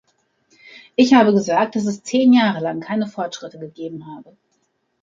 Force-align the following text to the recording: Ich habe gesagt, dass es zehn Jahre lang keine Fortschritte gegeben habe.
Ich 0.95 1.13
habe 1.13 1.31
gesagt, 1.31 1.75
dass 1.75 1.85
es 1.85 2.01
zehn 2.01 2.33
Jahre 2.33 2.59
lang 2.59 2.79
keine 2.79 3.05
Fortschritte 3.05 3.59
gegeben 3.59 4.07
habe. 4.07 4.35